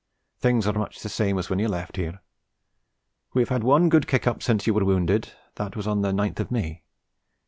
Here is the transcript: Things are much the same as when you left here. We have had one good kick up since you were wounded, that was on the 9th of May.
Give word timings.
Things 0.39 0.65
are 0.65 0.73
much 0.73 1.03
the 1.03 1.09
same 1.09 1.37
as 1.37 1.47
when 1.51 1.59
you 1.59 1.67
left 1.67 1.95
here. 1.95 2.21
We 3.35 3.43
have 3.43 3.49
had 3.49 3.63
one 3.63 3.87
good 3.87 4.07
kick 4.07 4.25
up 4.25 4.41
since 4.41 4.65
you 4.65 4.73
were 4.73 4.83
wounded, 4.83 5.33
that 5.57 5.75
was 5.75 5.85
on 5.85 6.01
the 6.01 6.11
9th 6.11 6.39
of 6.39 6.49
May. 6.49 6.81